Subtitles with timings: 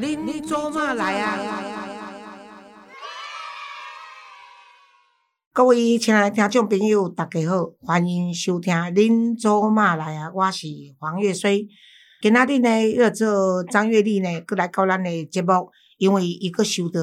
[0.00, 1.36] 您做嘛来啊？
[5.52, 10.68] 各位亲爱的听众朋友，大家好，欢迎收听《您做嘛来啊》，我是
[11.00, 11.66] 黄月水。
[12.22, 17.00] 今仔日呢，要做张月丽呢，过来到咱的节目，因为伊个收到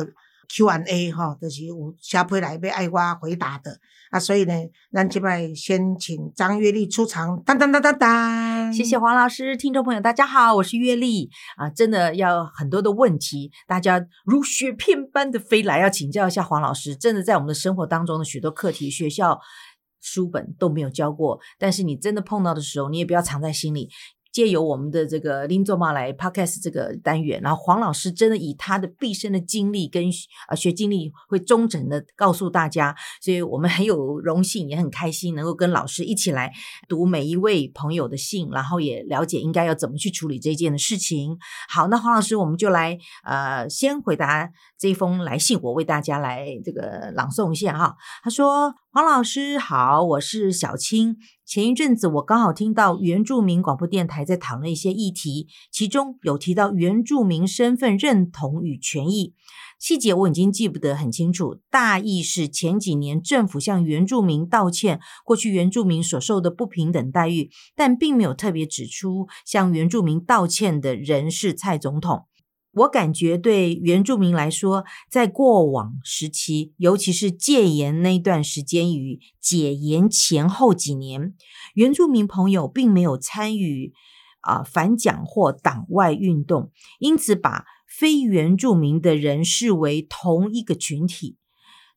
[0.49, 3.77] Q&A 吼，就是有写批来要爱我回答的。
[4.11, 4.53] 啊，所以呢，
[4.91, 8.71] 咱即摆先请张月丽出场，当当当当当。
[8.71, 16.95] 谢谢黄老师，听众朋友大家好，我是月丽啊，真的要很多的问题，大家如雪片般的飞来，要请教一下黄老师。
[16.95, 19.39] 真的在我们的生活当中的许多课题，学校
[20.01, 23.89] 书本都没有教过，但是你真的碰到的时候，你也不要藏在心里。
[24.35, 30.03] 借由我们的这个林做妈来 podcast 这个单元，然后黄老师真的以他的毕生的经历跟
[30.49, 36.51] 呃学经历，会忠诚的告诉大家，所以我们很有荣幸，也很开心能够跟老师一起来
[36.89, 41.37] 读每一位朋友的信，然后也了解应该要怎么去处理这件的事情。
[41.69, 47.95] 好，那黄老师，我们就来呃先回答这封来信，我为大家来这个朗诵一下哈。
[48.21, 51.15] 他说：“黄老师好，我是小青。”
[51.45, 59.35] 前一阵子，我刚好听到原住民广播电台在讨论一些议题，其中有提到原住民身份认同与权益，
[59.77, 61.59] 细节我已经记不得很清楚。
[61.69, 72.25] 大意是前几年政府向原住民道歉，过去原住民所受的不平等待遇，但并没有特别指出向原住民道歉的人是蔡总统。
[72.75, 81.33] 我感觉对原住民来说，在过往时期，尤其是戒严那段时间与解严前后几年，
[81.73, 83.93] 原住民朋友并没有参与
[84.41, 91.37] 啊反蒋或党外运动，因此把非原住民的人视为同一个群体。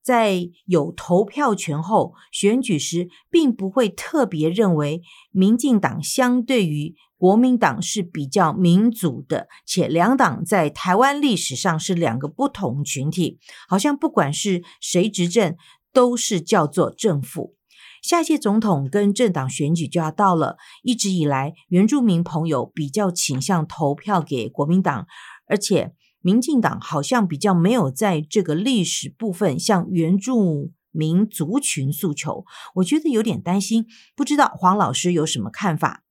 [0.09, 6.95] 在有投票权后，选举时并不会特别认为民进党相对于。
[7.19, 15.57] 国民党是比较民主的，且两党在台湾历史上是两个不同群体，好像不管是谁执政，
[15.93, 17.57] 都是叫做政府。
[18.05, 25.09] 下届总统跟政党选举就要到了，一直以来原住民朋友比较倾向投票给国民党，
[25.49, 32.45] 而且民进党好像比较没有在这个历史部分向原住民族群诉求，
[32.77, 33.87] 我觉得有点担心，
[34.17, 36.03] 不知道黄老师有什么看法？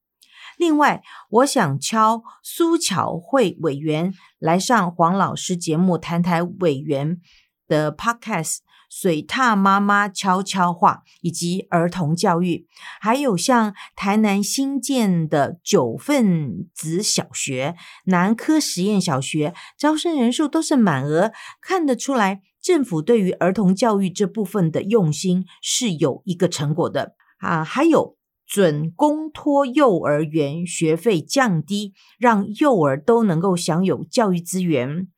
[0.58, 7.20] 另外，我想敲苏巧慧委员来上黄老师节目谈谈委员
[7.68, 8.56] 的 podcast
[9.00, 12.66] 《水獭妈妈悄悄话》以及儿童教育，
[13.00, 17.76] 还有像台南新建的九份子小学、
[18.06, 21.32] 南科实验小学招生人数都是满额，
[21.62, 28.18] 看得出来政府对于儿童教育这部分的用心是有一个成果的啊，还有。
[28.50, 35.10] 准公托幼儿园学费降低，让幼儿都能够享有教育资源。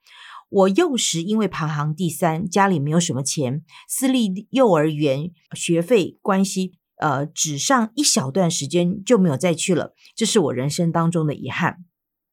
[0.50, 11.86] 我幼时因为排行第三，家里没有什么钱，私立幼儿园学费关系，呃，只上一小段时间就没有再去了，这是我人生当中的遗憾。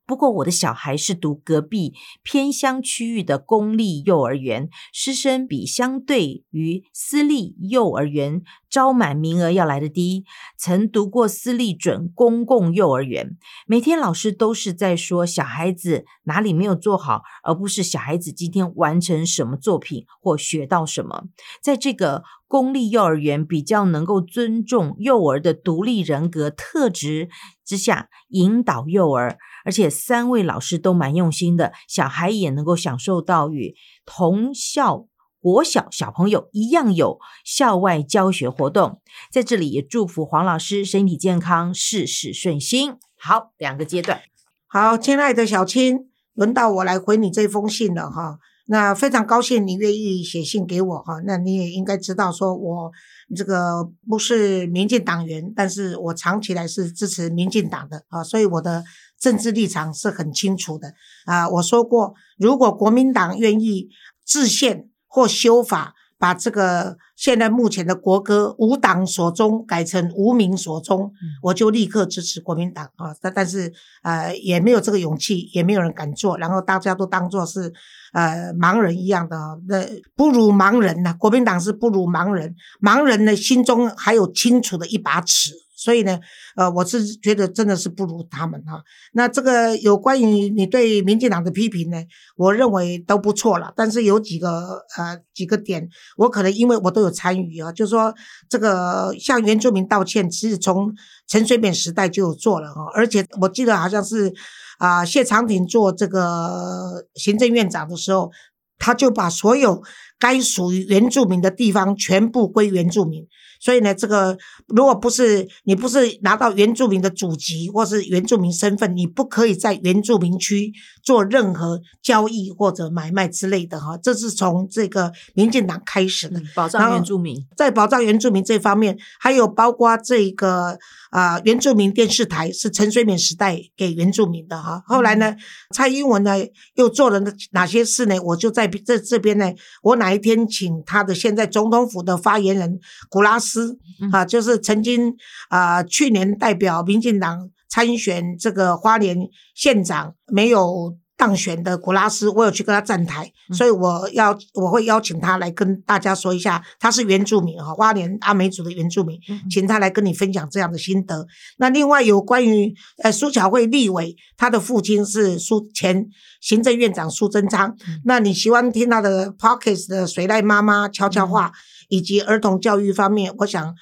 [0.06, 10.24] 不过，我的小孩是读隔壁偏乡区域的公立幼儿园，师生比相对于私立幼儿园招满名额要来的低。
[10.56, 21.24] 曾读过私立准公共幼儿园，每天老师都是在说小孩子哪里没有做好，而不是小孩子今天完成什么作品或学到什么。
[21.60, 27.28] 在这个公立幼儿园比较能够尊重幼儿的独立人格特质
[27.64, 29.38] 之下，引导幼儿。
[29.64, 33.74] 而且三位老师都蛮用心的，小孩也能够享受到与
[34.04, 35.06] 同校
[35.40, 39.00] 国小小朋友一样有校外教学活动。
[39.32, 42.94] 在这里也祝福黄老师身体健康，事事顺心。
[43.18, 44.20] 好，两个阶段。
[44.68, 48.38] 好，亲爱的小青，轮到我来回你这封信了哈。
[48.66, 51.20] 那非常高兴你愿意写信给我哈。
[51.24, 52.92] 那你也应该知道，说我
[53.34, 58.84] 这个不是民进党员，但是我长期来是支持民进党的啊，所以我的。
[59.18, 60.92] 政治立场是很清楚的
[61.24, 61.48] 啊！
[61.48, 63.88] 我说过，如果国民党愿意
[64.26, 71.10] 制宪或修法，把这个现在目前的国歌“无党所终”改成“无民所终”，
[71.42, 73.16] 我就立刻支持国民党啊！
[73.22, 73.72] 但但是
[74.02, 77.72] 呃，也没有这个勇气，也没有人敢做，然后大家都当做是
[78.16, 79.36] 呃盲人一样的，
[79.68, 79.84] 那
[80.16, 81.14] 不如盲人呐！
[81.18, 85.52] 国民党是不如盲人，盲人呢心中还有清楚的一把尺。
[85.78, 86.18] 所以呢，
[86.56, 88.82] 呃，我是觉得真的是不如他们哈。
[89.12, 91.98] 那这个有关于你对民进党的批评呢，
[92.34, 93.70] 我认为都不错了。
[93.76, 95.86] 但是有几个呃几个点，
[96.16, 98.12] 我可能因为我都有参与啊，就是说
[98.48, 100.90] 这个向原住民道歉，其实从
[101.28, 102.86] 陈水扁时代就有做了哈。
[102.94, 104.32] 而且我记得好像是
[104.78, 108.30] 啊、谢长廷做这个行政院长的时候，
[108.78, 109.82] 他就把所有
[110.18, 113.26] 该属于原住民的地方全部归原住民。
[113.58, 114.36] 所以呢，这个
[114.68, 120.70] 如果不是你不是拿到原住民的祖籍或是原住民身份，你不可以在原住民区
[121.02, 123.96] 做任何交易或者买卖之类的哈。
[123.96, 126.40] 这是从这个民进党开始的。
[126.54, 130.78] 保障原住民，在保障原住民这方面，还有包括这个
[131.16, 134.82] 啊、呃原住民电视台是陈水扁时代给原住民的哈。
[134.86, 135.34] 后来呢，
[135.74, 136.32] 蔡英文呢
[136.74, 137.18] 又做了
[137.52, 138.14] 哪些事呢？
[138.22, 139.50] 我就在这这边呢，
[139.82, 142.78] 我哪一天请他的现在总统府的发言人
[143.08, 143.78] 古拉斯
[144.12, 145.16] 啊，就是曾经
[145.48, 149.16] 啊、去年代表民进党参选这个花莲
[149.54, 150.98] 县长没有。
[151.16, 159.18] 当选的古拉斯，我有去跟他站台，所以我要我会邀请他来跟大家说一下，他是原住民哈，花莲阿美族的原住民，
[159.50, 161.26] 请他来跟你分享这样的心得。
[161.56, 166.06] 那另外有关于呃苏巧慧立委，他的父亲是苏前
[166.40, 167.74] 行政院长苏贞昌，
[168.04, 171.50] 那你喜欢听他的 Pockets 的谁来妈妈悄悄话，
[171.88, 173.74] 以及儿童教育方面，我想。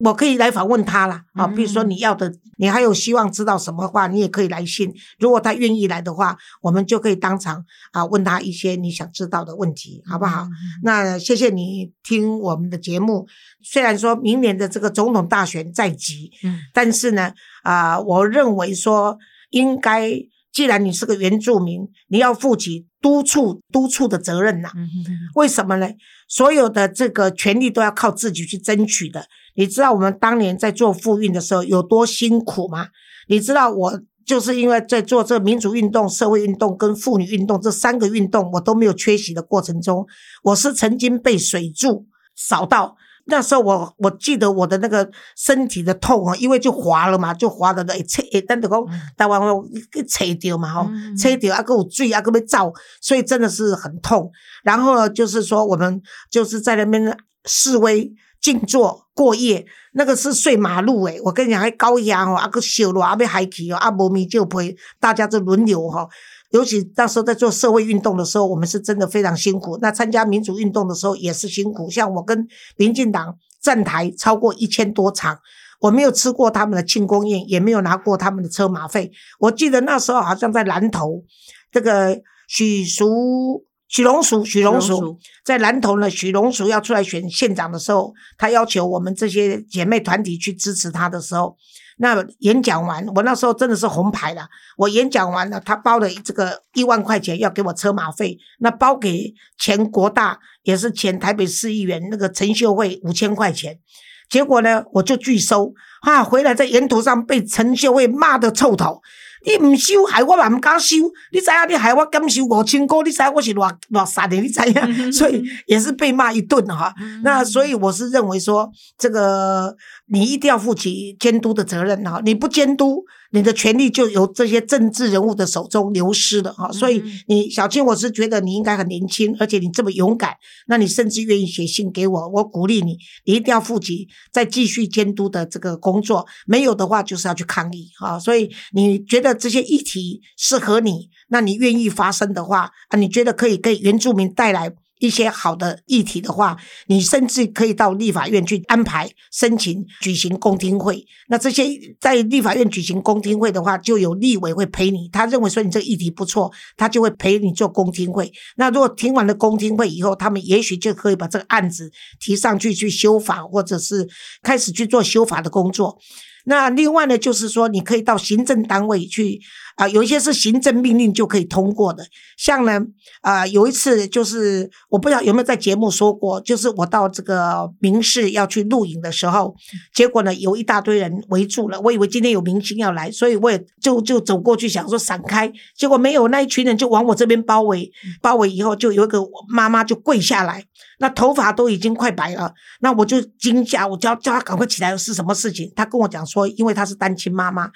[0.00, 4.90] 我可以来访问他啦，啊，比如说你要的，你还有希望知道什么话，你也可以来信。
[5.18, 7.62] 如果他愿意来的话，我们就可以当场
[7.92, 10.48] 啊问他一些你想知道的问题，好不好？
[10.82, 13.26] 那谢谢你听我们的节目。
[13.62, 17.32] 虽然说明年的这个总统大选在即，嗯但是呢，
[17.62, 19.18] 啊、我认为说
[19.50, 20.10] 应该，
[20.50, 25.86] 既然你是个原住民，你要负起督促督促的责任呐、嗯哼哼为什么呢？
[26.26, 29.26] 所有的这个权利都要靠自己去争取的。
[29.60, 32.86] 你知道我们当年在做妇运的时候有多辛苦吗？
[33.28, 40.06] 你知道我就是因为在做这民主运动、社会运动跟妇女运动这三个运动，我都没有缺席的过程中，
[40.44, 42.96] 我是曾经被水柱扫到。
[43.26, 48.82] 那时候我我记得我的那个身体的痛啊，因为就滑了嘛，就滑的会切，会等着讲
[49.14, 49.46] 台湾话
[49.92, 52.72] 给切掉嘛吼，嗯切掉啊，给有水啊，给要照，
[53.02, 54.30] 所以真的是很痛。
[54.64, 57.14] 然后呢，就是说我们就是在那边
[57.44, 58.10] 示威、
[58.40, 66.08] 静坐、过夜，那个是睡马路诶、我跟你讲，还高压哦，啊个烧热啊要海去哦，啊无米就陪大家就轮流哈、
[66.50, 69.78] 尤其那时候在做社会运动的时候，我们是真的非常辛苦。
[69.82, 72.46] 那参加民主运动的时候也是辛苦，像我跟
[72.76, 75.38] 民进党站台超过一千多场，
[75.80, 79.10] 我没有吃过他们的庆功宴，也没有拿过他们的车马费。
[79.38, 81.22] 我记得那时候好像在南投，
[81.70, 83.66] 这个许淑。
[83.90, 86.08] 许荣淑，许荣淑在南投呢。
[86.08, 91.56] 许荣淑要出来选县长的时候，他要求我们这些姐妹团体去支持他的时候，
[91.98, 94.48] 那演讲完，我那时候真的是红牌了。
[94.76, 103.80] 我演讲完了，他包了这个一万块钱要给我车马费，那包给前国大也是前台北市议员那个陈秀慧五千块钱。
[104.28, 106.22] 结果呢，我就拒收啊！
[106.22, 109.02] 回来在沿途上被陈秀慧骂得臭头。
[109.44, 110.96] 你唔收，害我嘛唔敢收。
[111.32, 115.12] 你知影你害我敢收五千块，你知影我是偌偌傻的，你知影？
[115.12, 116.94] 所以也是被骂一顿哈。
[117.22, 119.74] 那所以我是认为说，这个
[120.08, 122.20] 你一定要负起监督的责任哈。
[122.24, 126.70] 你不监督，你的权利就由这些政治人物的手中流失了哈。
[126.72, 130.36] 所以你小青，我是觉得你应该很年轻，而且你这么勇敢，
[130.66, 136.26] 那你甚至愿意写信给我，我鼓励你，你一定要负起再继续监督的这个工作。
[136.46, 138.18] 没有的话，就是要去抗议哈。
[138.18, 144.72] 所以你觉得这些议题适合你，那你愿意发声的话啊，你觉得可以给原住民带来。
[145.00, 151.04] 一些好的议题的话，你甚至可以到立法院去安排申请举行公听会。
[151.28, 151.64] 那这些
[151.98, 155.08] 在立法院举行公听会的话，就有立委会陪你。
[155.12, 158.32] 他认为说你这个议题不错，他就会陪你做公听会。
[158.56, 161.90] 那如果听完了公听会以后，他们也许就可以把这个案子
[162.20, 164.08] 提上去去修法，或者是
[164.42, 165.98] 开始去做修法的工作。
[166.46, 169.38] 那另外呢，就是说你可以到行政单位去
[169.76, 172.04] 啊、有一些是行政命令就可以通过的。
[172.36, 172.80] 像呢，
[173.22, 179.54] 啊、有一次就是我不知道有没有在节目说过，就是我到这个民视要去录影的时候，
[179.94, 190.64] 结果呢有一大堆人围住了，我以为今天有明星要来，所以我也就就走过去想说闪开，结果没有，那一群人就往我这边包围，包围以后就有一个妈妈就跪下来，
[190.98, 195.70] 那头发都已经快白了，那我就惊吓，我叫叫她赶快起来，是什么事情？
[195.74, 197.70] 她跟我讲说，因为她是单亲妈妈，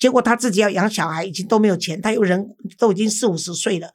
[0.00, 2.44] 结果他自己要养小孩，已经都没有钱，他有人
[2.76, 3.88] 都已经四五十岁了，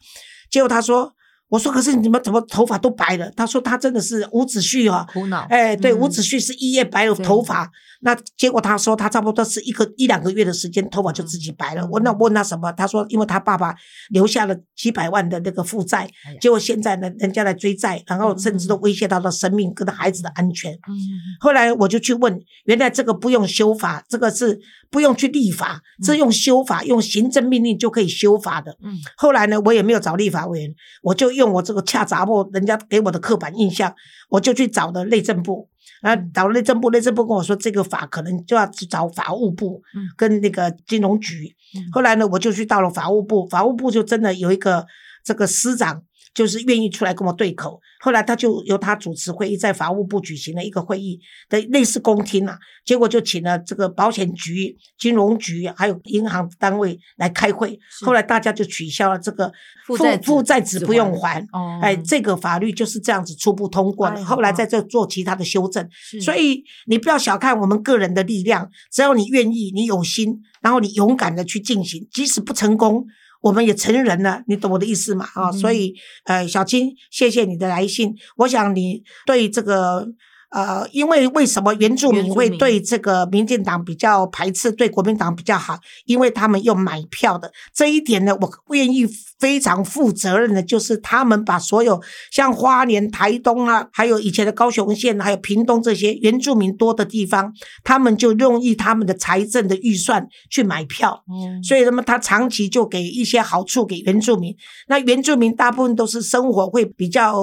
[0.50, 1.12] 结果他说
[1.50, 3.32] 我说可是你们怎么头发都白了？
[3.36, 5.46] 他说他真的是伍子胥啊，苦恼。
[5.50, 7.70] 哎，对，嗯伍子胥是一夜白了头发，
[8.06, 11.82] 那结果他说他差不多是一个一两个月的时间，头发就自己白了。
[11.82, 12.72] 嗯我那我问他什么？
[12.74, 13.74] 他说因为他爸爸
[14.12, 16.08] 留下了几百万的那个负债
[16.40, 20.72] 结果现在呢，人家来追债，然后甚至都威胁到了生命跟他孩子的安全。
[20.74, 20.94] 嗯
[21.40, 24.60] 后来我就去问，原来这个不用修法，这个是
[24.92, 28.78] 不用去立法，这用修法，用行政命令就可以修法的。
[28.84, 33.92] 嗯后来呢，我也没有找立法委员，我就用我这个恰杂货人家给我的刻板印象，
[34.30, 35.68] 我就去找了内政部，
[36.06, 41.54] 啊，找了内政部，内政部跟我说这个法可能就要去找法务部嗯跟那个金融局。
[41.76, 44.86] 嗯后来呢，我就去到了法务部，法务部就真的有一个
[45.24, 46.04] 这个司长。
[46.36, 51.18] 就是愿意出来跟我对口，后来他就由他主持会议，在法务部举行了一个会议
[51.50, 59.50] 的类似公听啊，结果就请了这个保险局、金融局还有银行单位来开会，是后来大家就取消了这个
[59.88, 61.40] 负债负债只只不用还。
[61.54, 65.88] 哦，哎，这个法律就是这样子初步通过了，后来在这做其他的修正。
[66.22, 73.06] 所以你不要小看我们个人的力量，只要你愿意，你有心，然后你勇敢的去进行，即使不成功，
[73.46, 75.26] 我们也成人了，你懂我的意思嘛？
[75.36, 75.94] 啊、嗯所以
[76.26, 80.08] 呃，小青，谢谢你的来信，我想你对这个。
[80.52, 85.78] 呃，因为为什么原住民会对这个民进党比较排斥，对国民党比较好？
[86.06, 89.06] 因为他们用买票的这一点呢，我愿意
[89.40, 97.52] 非常负责任的，就是他们把所有像花莲、台东啊，还有以前的高雄县，还有屏东这些原住民多的地方，
[97.84, 101.24] 他们就用以他们的财政的预算去买票。
[101.30, 104.56] 嗯所以那么他长期就给一些好处给原住民，
[104.88, 107.36] 那原住民大部分都是生活会比较，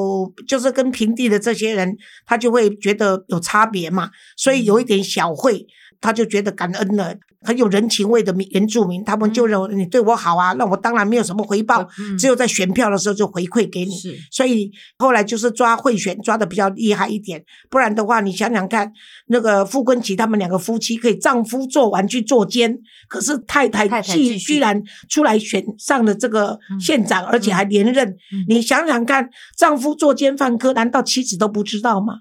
[0.47, 5.67] 就是跟平地的这些人，他就会觉得有差别嘛，所以有一点小惠，
[6.01, 13.95] 他就觉得感恩了，很有人情味的民原住民，他们就认为你对我好啊，那我当然没有什么回报，嗯只有在选票的时候就回馈给你。
[13.95, 18.93] 是所以后来就是抓贿选抓的比较厉害一点，不然的话，你想想看，
[19.27, 22.77] 那个傅昆萁他们两个夫妻可以丈夫做完去做奸，
[23.09, 28.09] 可是太太太太居然出来选上了这个嗯县长，而且还连任。
[28.33, 32.15] 嗯你想想看，丈夫作奸犯科，难道妻子都不知道吗？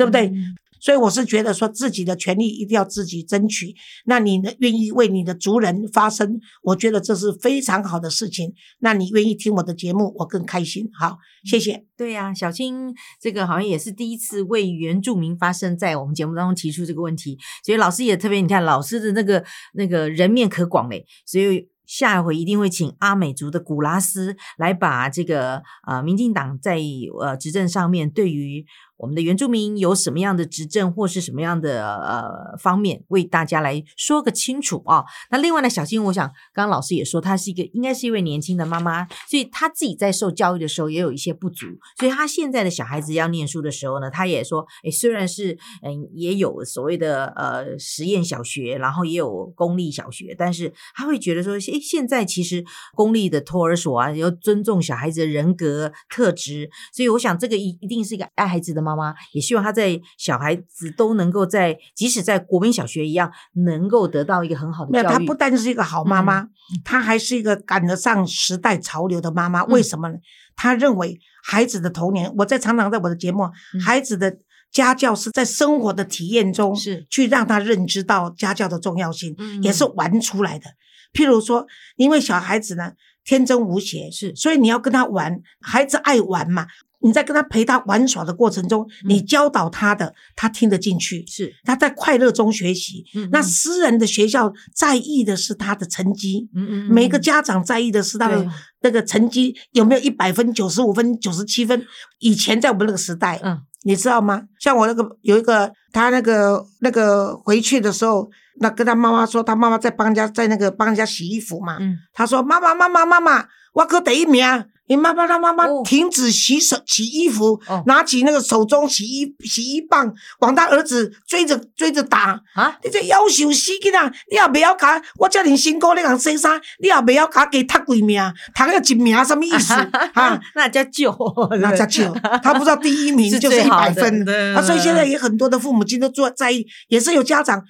[0.00, 0.28] 对不对？
[0.28, 3.74] 嗯所以我是觉得说自己的权利一定要自己争取。
[4.06, 8.54] 那你呢愿意为你的族人发声，我觉得这是非常好的事情。
[8.78, 10.88] 那你愿意听我的节目，我更开心。
[10.98, 11.84] 好，谢谢。
[11.98, 26.78] 对呀、小青这个好像也是第一次为原住民发声，在我们节目当中提出这个问题，所以老师也特别，你看老师的那个那个人面可广嘞，所以下一回一定会请阿美族的古拉斯来把这个呃民进党在
[27.20, 28.64] 呃执政上面对于
[29.00, 41.66] 我们的原住民有什么样的执政或是什么样的呃方面，为大家来说个清楚啊、那另外呢，小青，我想刚刚老师也说，她是一个应该是一位年轻的妈妈，所以她自己在受教育的时候也有一些不足，
[41.98, 52.64] 所以她现在的小孩子要念书的时候呢，她也说，诶，虽然是嗯也有所谓的呃实验小学，然后也有公立小学，但是她会觉得说，诶，现在其实
[52.94, 63.30] 公立的托儿所啊，要尊重小孩子的人格特质，所以我想这个一一定是一个爱孩子的妈妈妈，也希望他在小孩子都能够在即使在国民小学一样，
[63.64, 65.12] 能够得到一个很好的没有，教育。
[65.12, 66.48] 她不但是一个好妈妈，
[66.84, 69.64] 她还是一个赶得上时代潮流的妈妈。
[69.64, 70.14] 为什么呢？
[70.56, 73.44] 她认为孩子的童年，我在常常在我的节目，
[73.74, 74.38] 嗯孩子的
[74.70, 80.66] 家教是在生活的体验中，是去让他认知到家教的重要性，嗯也是玩出来的。
[81.12, 81.66] 譬如说，
[81.96, 82.92] 因为小孩子呢
[83.24, 86.66] 天真无邪，是所以你要跟他玩，孩子爱玩嘛。
[87.02, 93.04] 你在跟他陪他玩耍的过程中，你教导他的，他听得进去，是，他在快乐中学习。
[93.32, 98.46] 那私人的学校在意的是他的成绩，嗯嗯，每个嗯家长在意的是他的
[98.82, 101.84] 那个成绩有没有一百分、九十五分、九十七分。
[102.18, 104.42] 以前在我们那个时代，嗯你知道吗？
[104.58, 108.30] 像我那个有一个，他那个那个回去的时候，
[108.60, 111.78] 那跟他妈妈说，他妈妈在帮人家在那个帮人家洗衣服嘛。
[111.80, 114.44] 嗯他说：“妈妈，妈妈，妈妈，我可第一名。”
[114.90, 115.82] 你妈妈，他妈妈哦。
[115.84, 117.82] 停止洗手洗衣服，哦。
[117.86, 122.40] 拿起那个手中洗衣洗衣棒，往他儿子追着追着打。
[122.54, 128.20] 啊，你这要求死囡仔，你也袂晓卡我遮尔辛苦你共洗衫，你也袂晓甲加读几名，
[128.52, 129.72] 读个一名什么意思？
[130.14, 131.16] 啊，那叫救，
[131.60, 134.28] 那叫救，他不知道第一名 就是一百分。
[134.56, 137.62] 啊，所以现在也很多的父母亲都做在意，也是有家长，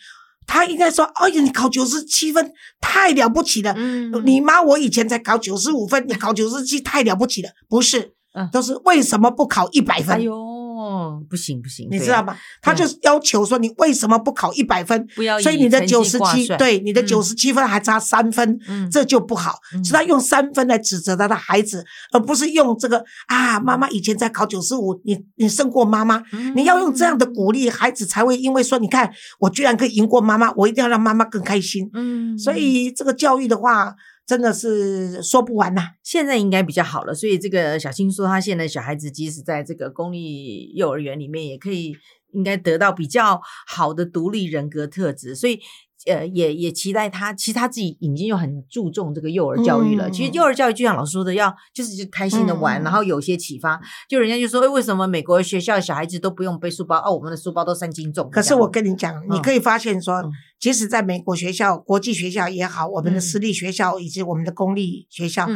[0.50, 4.10] 他应该说，哎呀，你考九十七分太了不起了，嗯。
[4.26, 10.16] 你妈我以前才考九十五分，你考九十七太了不起了，不是嗯，都是为什么不考一百分？
[10.16, 10.34] 哎呦，
[10.80, 12.36] 哦，不行不行，你知道吗？
[12.62, 15.06] 他就是要求说你为什么不考一百分？
[15.14, 19.58] 不要所以你的九十七，对你的嗯九十七分还差三分，嗯这就不好。
[19.74, 26.22] 嗯是他用三分来指责他的孩子，而不是用这个啊，妈妈以前才考九十五，你你胜过妈妈。
[26.54, 31.90] 你要用这样的鼓励，孩子才会因为说，你看我居然可以赢过妈妈，我一定要让妈妈更开心。
[31.92, 33.94] 嗯，所以这个教育的话，
[34.30, 41.96] 真的是说不完呐、现在应该比较好了，所以这个小青说，他现在小孩子即使在这个公立幼儿园里面，也可以
[42.32, 45.58] 应该得到比较好的独立人格特质，所以。
[46.06, 50.08] 呃，也也期待他，其实他自己已经有很注重这个幼儿教育了。
[50.08, 53.80] 嗯其实幼儿教育就像老师说的，要就是就开心的玩，嗯然后有些启发。
[54.08, 56.96] 就人家就说，哎，为什么美国学校小孩子都不用背书包？
[56.98, 58.30] 哦，我们的书包都三斤重。
[58.30, 65.46] 可是我跟你讲，你嗯可以发现说嗯，即使在美国学校、国际学校也好，我们的嗯私立学校以及我们的公立学校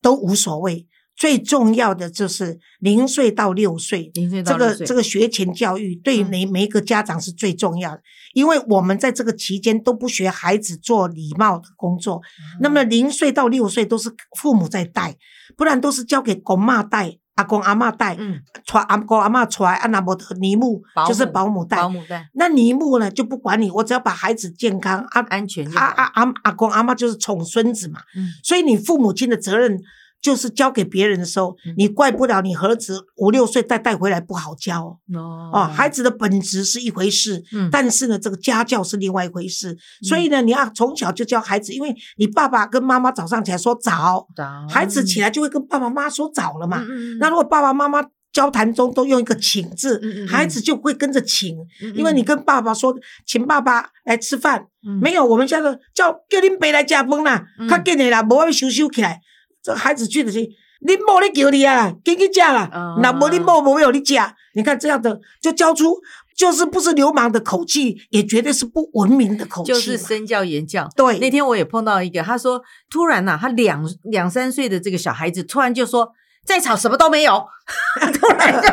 [0.00, 0.86] 都无所谓。
[1.20, 6.30] 最重要的就是零岁到六岁，零岁到这六岁个这个学前教育对嗯。
[6.30, 8.00] 每每一个家长是最重要的，
[8.32, 12.22] 因为我们在这个期间都不学孩子做礼貌的工作，
[12.62, 15.14] 那嗯么零岁到六岁都是父母在带，
[15.58, 22.30] 不然都是交给公妈带、阿公阿妈带，嗯，传阿公阿妈出来，啊那么的尼木就是保姆带保，姆带。
[22.32, 28.30] 那尼木呢就不管你，我只要把孩子健康啊安全就好啊啊阿阿公阿妈就是宠孙子嘛，嗯。
[28.42, 29.78] 所以你父母亲的责任
[30.22, 34.96] 就是交给别人的时候，嗯你怪不了你儿子五六岁再带回来不好教哦。
[35.14, 39.76] 哦哦，孩子的本质是一回事，嗯但是呢，这个家教是另外一回事。
[40.02, 44.26] 所以呢，你要从小就教孩子，因为你爸爸跟妈妈早上起来说早，
[44.68, 46.84] 孩子起来就会跟爸爸妈妈说早了嘛。
[47.18, 52.94] 那如果爸爸妈妈交谈中都用一个请字，孩子就会跟着请，嗯因为你跟爸爸说
[53.26, 59.20] 请爸爸来吃饭，嗯没有，我们家的叫叫恁爸来吃饭啦嗯，较紧的啦，无要收收起来。
[59.62, 64.34] 这孩子去的是你某咧叫你啊，紧去吃啦哦，那么你某没有你讲。
[64.54, 66.00] 你看这样的就教出，
[66.36, 69.68] 就是不是流氓的口气，也绝对是不文明的口气。
[69.68, 70.88] 就是身教言教。
[70.96, 76.12] 对，那天我也碰到一个，他说突然呐、他两两三岁的这个小孩子突然就说。
[76.42, 77.46] 在场什么都没有，
[78.12, 78.68] 突然就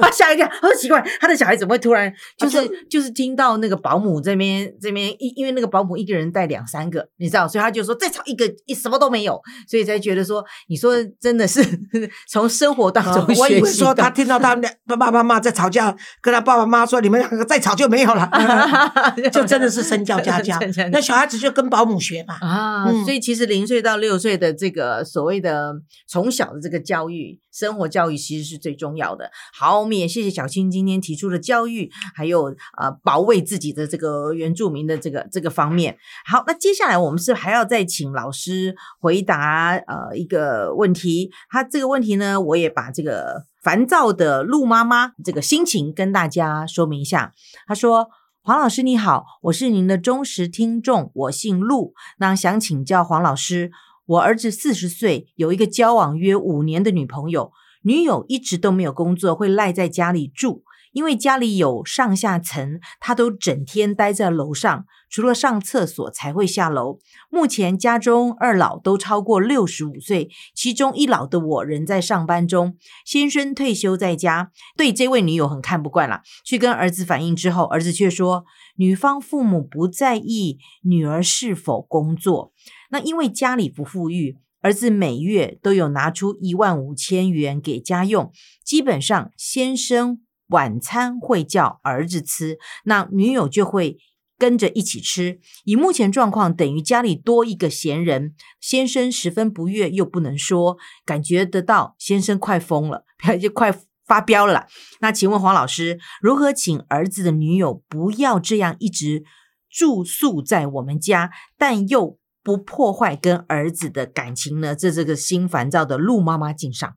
[0.00, 11.62] 他吓一跳，他说奇怪，他的小孩怎么会突然就是、啊就就是听到那个保姆这边这边因因为那个保姆一个人带两三个，你知道，所以他就说再吵一个一什么都没有，所以才觉得说，你说真的是
[12.28, 18.28] 从生活当中啊我以为说他听到他们俩爸爸妈妈在吵架，跟他爸爸妈妈说你们两个再吵就没有了，
[19.32, 20.58] 就真的是身教家教。
[20.90, 22.36] 那小孩子就跟保姆学嘛。
[22.40, 25.72] 啊，嗯所以其实零岁到六岁的这个所谓的
[26.06, 29.30] 从小的这个教育，生活教育其实是最重要的。
[29.52, 35.98] 好，我们也谢谢小青今天提出的教育，还有呃保卫自己的这个原住民的这个这个方面。
[36.24, 41.32] 好，那接下来我们是还要再请老师回答呃一个问题。
[41.50, 47.34] 他这个问题呢，我也把这个烦躁的陆妈妈这个心情跟大家说明一下。
[47.66, 48.08] 他说。
[48.40, 51.92] 黄老师你好，我是您的忠实听众，我姓陆。
[52.18, 53.70] 那想请教黄老师，
[54.08, 60.64] 我儿子四十岁，有一个交往约五年的女朋友，女友一直都没有工作，会赖在家里住。
[60.98, 66.98] 因为家里有上下层，他都整天待在楼上，除了上厕所才会下楼。
[67.30, 76.22] 目前家中二老都超过六十五岁，其中一老的我仍在上班中，先生退休在家，对这位女友很看不惯了。
[76.44, 82.52] 去跟儿子反映之后，儿子却说，女方父母不在意女儿是否工作。
[82.90, 88.32] 那因为家里不富裕，儿子每月都有拿出一万五千元给家用，
[88.64, 93.98] 基本上先生晚餐会叫儿子吃，那女友就会
[94.38, 95.40] 跟着一起吃。
[95.64, 103.04] 以目前状况，等于家里多一个闲人，先生十分不悦，又不能说，感觉得到先生快疯了，
[103.40, 103.74] 就快
[104.06, 104.66] 发飙了。
[105.00, 109.24] 那请问黄老师，如何请儿子的女友不要这样一直
[109.68, 114.74] 住宿在我们家，但又不破坏跟儿子的感情呢？
[114.74, 116.96] 这这个心烦躁的陆妈妈敬上。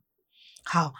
[0.64, 0.94] 好，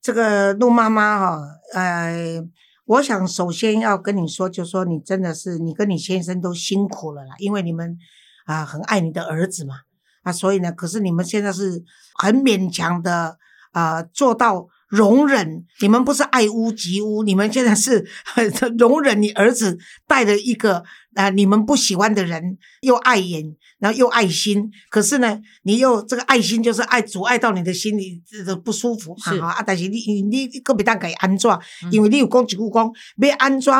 [0.00, 1.42] 这个鹿妈妈哈，
[1.74, 2.42] 呃，
[2.86, 7.98] 我想首先要跟你说，就说你真的是你跟你先生都辛苦了啦，因为你们
[8.46, 9.80] 啊、很爱你的儿子嘛，
[10.22, 11.82] 啊，所以呢，可是你们现在是
[12.16, 13.36] 很勉强的
[13.72, 20.82] 啊、做到容忍，你们不是爱屋及乌，你们现在是很 容忍你儿子带了一个
[21.14, 23.44] 啊、你们不喜欢的人，又碍眼，
[23.80, 29.62] 然后又爱心，可是呢，你又这个爱心就是爱阻碍到你的心里这个不舒服是啊啊！
[29.66, 31.50] 但是你你你个别当给安怎？
[31.82, 33.72] 嗯因为你有讲一句讲，要安怎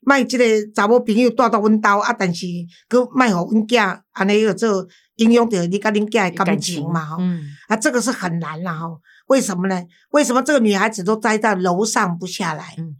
[0.00, 2.46] 卖这个查某朋友带到阮兜啊，但是
[2.88, 7.18] 佮卖互阮囝安尼个做影响到你甲恁囝的感情嘛吼。
[7.20, 8.86] 嗯啊，这个是很难啦哈。
[9.26, 9.82] 为什么呢？
[10.10, 12.74] 为什么这个女孩子都待在楼上不下来？
[12.78, 12.96] 嗯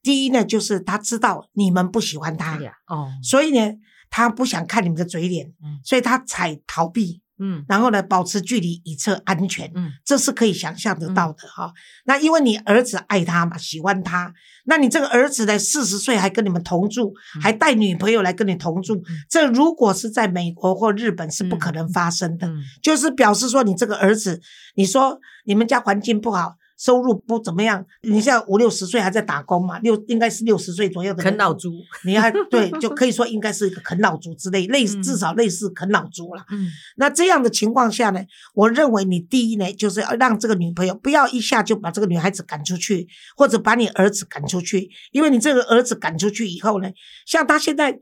[0.00, 3.74] 第一呢，就是她知道你们不喜欢她，哎，哦，所以呢，
[4.08, 9.70] 她不想看你们的嘴脸，嗯所以她才逃避，嗯然后呢，保持距离以测安全。
[9.74, 11.72] 嗯这是可以想象得到的哈、
[12.04, 14.32] 那因为你儿子爱他嘛，喜欢他，
[14.64, 22.46] 那你这个儿子呢，四十岁还跟你们同住，嗯还带女朋友来跟你同住，这如果是在美国或日本是不可能发生的。
[22.48, 24.40] 嗯就是表示说你这个儿子，
[24.76, 26.56] 你说你们家环境不好。
[26.78, 29.78] 收入不怎么样，你现在五六十岁还在打工嘛？
[29.80, 31.72] 六应该是六十岁左右的啃老族，
[32.04, 36.44] 你还 对，就可以说应该是一个啃老族之类，类至少类似啃老族了。
[36.50, 38.20] 嗯那这样的情况下呢，
[38.54, 46.88] 我认为你第一呢，就是要让这个女朋友不要一下就把这个女孩子赶出去，或者把你儿子赶出去，因为你这个儿子赶出去以后呢，
[47.26, 47.98] 像他现在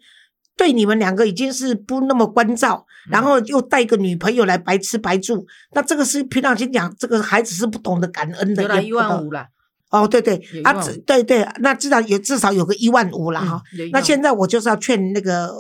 [0.57, 9.47] 对你们两个已经是不那么关照，嗯然后又带一个女朋友来白吃白住，那这个是平常心讲，这个孩子是不懂得感恩的，有了一万五了，
[9.91, 10.73] 哦，对对啊，
[11.07, 13.63] 对对，那至少有至少有个一万五了哈。
[13.93, 15.51] 那现在我就是要劝那个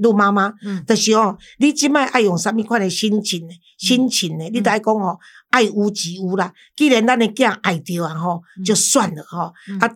[0.00, 3.54] 陆妈妈嗯的时候，你即摆爱用什么款的心情呢？
[3.78, 4.44] 心情呢？
[4.50, 5.18] 你得爱讲哦，
[5.50, 6.52] 爱屋及乌啦。
[6.76, 9.52] 既然咱的囝爱着啊吼，就算了吼。
[9.68, 9.90] 嗯啊，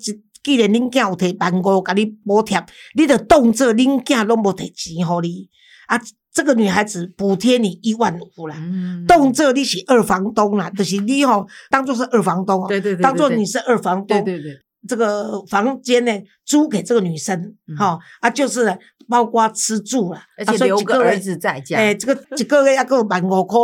[0.46, 5.48] 既既然恁囝有摕万五甲你补贴，你就当做恁囝拢无摕钱互你。
[5.88, 6.00] 啊。
[6.37, 9.06] 这个女孩子补贴你一万五啦，嗯。
[9.09, 16.12] 当做你是二房东啦，就是你吼当做是二房东哦，对对对，对当做你是二房东，对对对，这个房间呢
[16.44, 17.35] 租给这个女生，
[17.66, 17.74] 嗯。
[17.74, 18.78] 哈、啊，就是
[19.09, 23.59] 包括吃住了，而且留个儿，子在家，哎、这个一个月要够万五块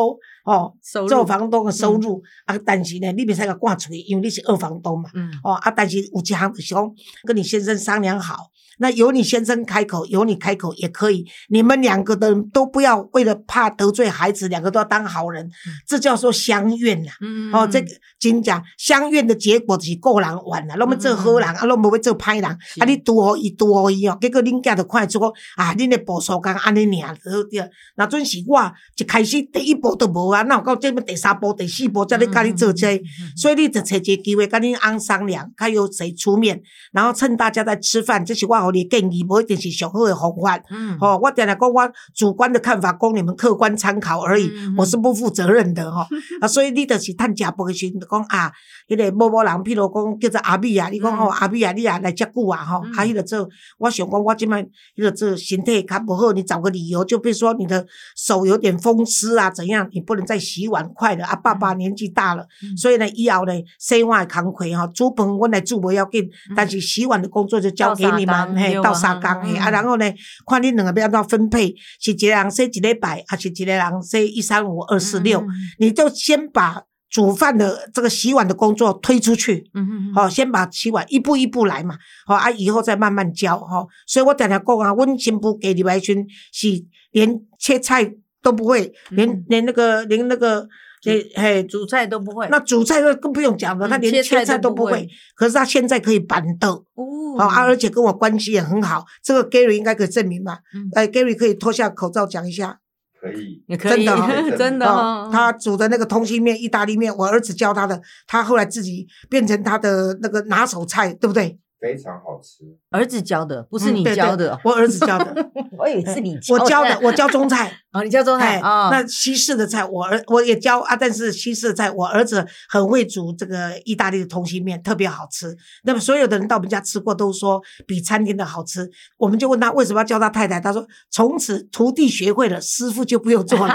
[0.44, 0.74] 哦，
[1.08, 5.30] 做房东的收入、啊，但是呢，你袂使个挂嘴，因为你是二房东嘛，嗯。
[5.44, 6.90] 哦啊，但是有一项就是讲
[7.24, 15.50] 跟你先生商量好，那由你先生开口，由你开口也可以，你们两个的都不要为了怕得罪孩子，两个都要当好人，
[15.86, 17.52] 这叫做相怨呐、嗯。
[17.52, 27.70] 哦，这个真讲相怨的结果就是个人怨啦，那么做好人，啊，那么要做歹人，啊，你拄好伊拄好伊哦，结果恁家就看出讲啊，恁的步数工安尼尔，对对。
[27.96, 33.04] 那准是我一开始第一步都无啊，那有到这么第三步、第四步才咧甲你做这个
[33.36, 36.60] 所以你就找一个机会跟恁翁商量，看有谁出面，
[36.92, 40.60] 然后趁大家在吃饭，这是我互你建议，无一定是上好的方法。
[40.70, 40.98] 嗯。
[41.00, 46.06] 哦，我点来讲我主观的看法，供你们客观参考而已，我是不负责任的哈、
[46.40, 48.50] 啊，所以你就是趁食饭的时阵就讲啊，
[48.88, 52.92] 迄、个某某人，譬如讲叫做阿美啊，你讲哦、嗯阿美啊，你也来遮久啊吼，嗯。
[52.94, 54.62] 啊，迄、个做，我想讲我即摆
[54.96, 62.76] 迄个做身体较不好，你找个理由，就比如说你的手有点风湿啊，怎样，你不能再洗碗筷了啊，爸爸年纪大了，嗯。
[62.76, 69.72] 所以呢，以后呢，洗碗的工课吼，煮饭我来煮不要紧，但是洗碗的工作就交给你嗯嘿，到三工嘿，啊，嗯。
[69.72, 70.04] 然后呢，
[70.46, 79.68] 看恁两个要怎分配，是一个人洗一礼拜，还是一个人洗一三五二四六，嗯你就先把煮饭的这个洗碗的工作推出去。
[79.74, 86.68] 嗯嗯好、先把洗碗一步一步来嘛，好、啊，以后再慢慢教哈、所以我常常讲啊，阮新妇给入来时阵是
[87.10, 88.10] 连切菜
[88.42, 89.44] 都不会，连、嗯。
[89.48, 90.66] 连那个连那个，
[91.02, 96.72] 连嘿，煮菜都不会，那煮菜那更不用讲了，嗯他连切切菜菜都不会可是他现在可以板凳。
[96.94, 100.58] 哦好、啊，而且跟我关系也很好，这个 Gary 应该可以证明吧？
[100.74, 102.78] 嗯哎，Gary 可以脱下口罩讲一下。
[103.20, 104.86] 可以，也可以， 真的哦真的
[105.32, 111.56] 他煮的那个通心面、意大利面，我儿子教他的，他后来自己变成他的那个拿手菜，对不对？
[111.80, 112.64] 非常好吃。
[112.90, 125.54] 儿子教的，不是你教的，我儿子教的， 我以为是你教我教的，我教中菜，哦，你教中菜哎，啊，那西式的菜我儿我也教啊，但是西式的菜我儿子很会煮这个意大利的通心面，特别好吃。
[125.84, 133.74] 那么所有的人到我们家吃过都说比餐厅的好吃，我们就问他为什么要教他太太，他说从此徒弟学会了，师傅就不用做了。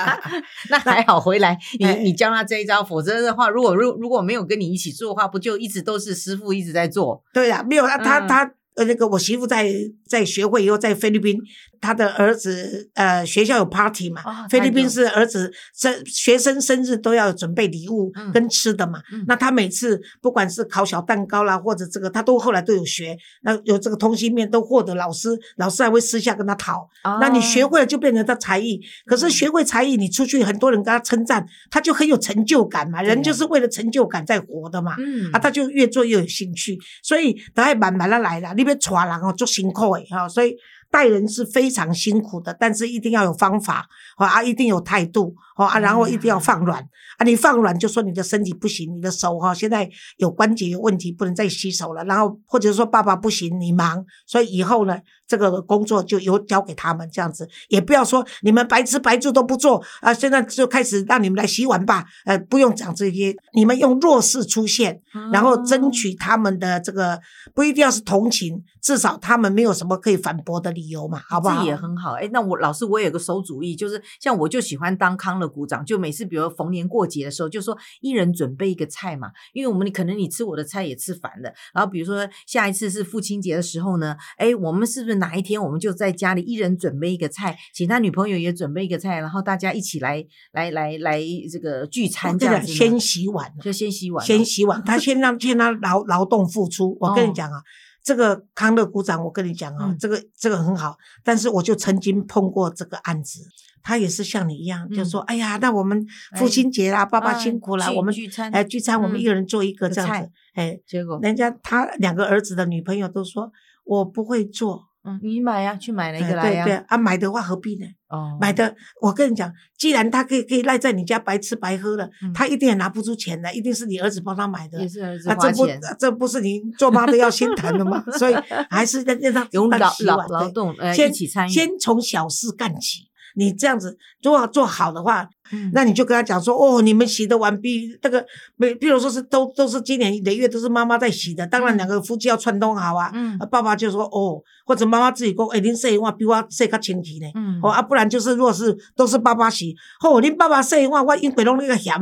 [0.70, 7.22] 那还好回来， 你哎你教他这一招，否则的话，如果如如果没有跟你一起做的话，不就一直都是师傅一直在做？
[7.34, 9.70] 对呀、没有啊，他嗯他呃那个我媳妇在
[10.10, 11.40] 在学会以后，在菲律宾，
[11.80, 19.00] 他的儿子呃学校有 party 嘛，哦菲律宾是儿子生学生生日都要准备礼物嗯跟吃的嘛。
[19.12, 23.16] 嗯那他每次不管是烤小蛋糕啦，或者这个，他都后来都有学。
[23.42, 26.88] 那有这个通心面都获得老师，老师还会私下跟他讨。
[27.20, 33.00] 那你学哦会了就变成他才艺，可是学会才艺，你出去很多人跟他称赞，他就很有成就感嘛。
[33.00, 34.96] 人就是为了成就感在活的嘛。
[34.98, 38.52] 嗯啊，他就越做越有兴趣，所以他还慢慢的来了。
[38.54, 40.56] 你要带人哦，做辛苦的哈、所以
[40.90, 43.86] 待人是非常辛苦的，但是一定要有方法，
[44.18, 46.80] 哦啊，一定有态度，哦啊，然后一定要放软
[47.18, 54.98] 啊，你放软就说你的身体不行，你的手哈、现在有关节有问题，不能再洗手了，然后或者说爸爸不行，你忙，所以以后呢，
[55.30, 65.00] 这个工作就由交给他们这样子，也不要说你们白吃白住都不做啊，现在就开始让你们来洗碗吧，呃，不用讲这些，你们用弱势出现，
[65.32, 67.20] 然后争取他们的这个
[67.54, 71.60] 不一定要是同情，至少他们没有什么可以反驳的理由嘛，好不好？
[71.60, 72.14] 这也很好。
[72.14, 81.52] 哎，那我老师我有个馊主意，就是像我就喜欢当康乐股长，就每次比如逢年过节的时候，就说一人准备一个菜嘛，因为我们可能你吃我的菜也吃烦了。
[81.72, 91.20] 然后比如说下一次是父亲节的时候呢，哎，我们是不是哪一天我们就在家里一人准备一个菜，请他女朋友也准备一个菜，然后大家一起来来来来
[91.52, 96.96] 这个聚餐这这样子先洗碗，就先洗碗哦，先洗碗， 他先让先让劳劳动付出。
[96.98, 97.62] 我跟哦你讲啊，
[98.02, 103.40] 这个康乐股长，我跟你讲啊，嗯这个这个很好，但是我就曾经碰过这个案子。
[103.82, 106.06] 他也是像你一样，就嗯说：“哎呀，那我们
[106.36, 113.50] 父亲节啦，爸爸哎辛苦啦，聚我们聚餐哎聚餐，我们嗯一个人做一个这样子。”哎，结果人家他两个儿子的女朋友都说
[113.84, 114.89] ：“我不会做。
[115.02, 117.86] 嗯，你买呀，去买了一哎个来呀，对对啊，买的话何必呢？
[118.08, 124.80] 哦，买的，我跟你讲，既然他可以可以赖在你家白吃白喝了，嗯他一定也拿不出钱来，一定是你儿子帮他买的。
[124.80, 125.66] 也是儿子啊，这不。
[125.98, 128.04] 这不是你做妈的要心疼的吗？
[128.18, 128.34] 所以
[128.68, 133.08] 还是让让他用劳劳帮洗碗对劳动一起参与，先从小事干起。
[133.36, 135.70] 你这样子如果做好的话，嗯。
[135.72, 138.24] 那你就跟他讲说，哦，你们洗的碗比那个，
[138.58, 143.10] 比譬如说是都都是今年累月都是妈妈在洗的，当然嗯两个夫妻要串通好啊。
[143.14, 143.36] 嗯。
[143.38, 147.30] 啊爸爸就说哦，或者妈妈自己讲，哎，您洗的碗比我洗较清洁呢。
[147.34, 147.60] 嗯。
[147.62, 151.94] 哦啊，不然就是如果是都是爸爸洗，哦，恁爸爸洗的碗我因为拢那个咸，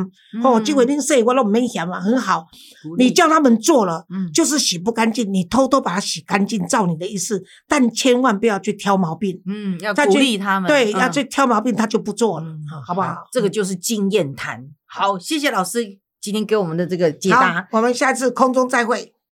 [0.42, 2.46] 哦，这回恁洗的我都唔免咸啊，很好。
[2.98, 4.30] 你叫他们做了，嗯。
[4.32, 9.40] 就是洗不干净，你偷偷把它洗干净，照你的意思，但千万不要去挑毛病。
[9.46, 11.00] 嗯要鼓励他们，对，嗯。
[11.00, 12.46] 要去挑毛病，他就不做了，
[12.86, 13.16] 好不好？
[13.38, 14.68] 这个就是经验谈。
[14.84, 19.14] 好，谢谢老师今天给我们的这个解答。，我们下次空中再会。